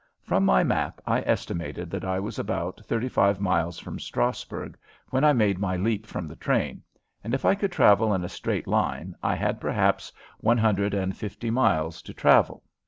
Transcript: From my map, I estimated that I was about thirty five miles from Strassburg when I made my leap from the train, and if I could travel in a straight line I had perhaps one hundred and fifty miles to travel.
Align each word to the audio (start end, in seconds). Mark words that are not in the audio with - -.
From 0.23 0.43
my 0.45 0.63
map, 0.63 0.99
I 1.05 1.19
estimated 1.27 1.91
that 1.91 2.03
I 2.03 2.19
was 2.19 2.39
about 2.39 2.81
thirty 2.85 3.07
five 3.07 3.39
miles 3.39 3.77
from 3.77 3.99
Strassburg 3.99 4.73
when 5.11 5.23
I 5.23 5.31
made 5.31 5.59
my 5.59 5.77
leap 5.77 6.07
from 6.07 6.27
the 6.27 6.35
train, 6.35 6.81
and 7.23 7.35
if 7.35 7.45
I 7.45 7.53
could 7.53 7.71
travel 7.71 8.11
in 8.15 8.23
a 8.23 8.27
straight 8.29 8.65
line 8.65 9.13
I 9.21 9.35
had 9.35 9.61
perhaps 9.61 10.11
one 10.39 10.57
hundred 10.57 10.95
and 10.95 11.15
fifty 11.15 11.51
miles 11.51 12.01
to 12.01 12.15
travel. 12.15 12.63